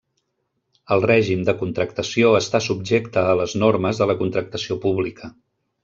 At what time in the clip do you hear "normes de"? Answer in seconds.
3.67-4.09